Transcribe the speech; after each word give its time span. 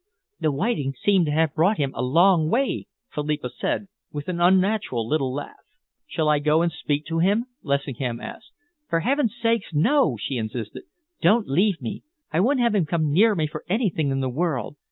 "The 0.39 0.51
whiting 0.51 0.95
seem 0.95 1.25
to 1.25 1.31
have 1.31 1.53
brought 1.53 1.77
him 1.77 1.91
a 1.93 2.01
long 2.01 2.49
way," 2.49 2.87
Philippa 3.13 3.51
said, 3.51 3.85
with 4.11 4.29
an 4.29 4.41
unnatural 4.41 5.07
little 5.07 5.31
laugh. 5.31 5.61
"Shall 6.07 6.27
I 6.27 6.39
go 6.39 6.63
and 6.63 6.71
speak 6.71 7.05
to 7.05 7.19
him?" 7.19 7.45
Lessingham 7.61 8.19
asked. 8.19 8.49
"For 8.89 9.01
heaven's 9.01 9.35
sake, 9.39 9.61
no!" 9.71 10.17
she 10.19 10.37
insisted. 10.37 10.85
"Don't 11.21 11.47
leave 11.47 11.79
me. 11.83 12.01
I 12.31 12.39
wouldn't 12.39 12.63
have 12.63 12.73
him 12.73 12.87
come 12.87 13.13
near 13.13 13.35
me 13.35 13.45
for 13.45 13.63
anything 13.69 14.09
in 14.09 14.21
the 14.21 14.27
world. 14.29 14.75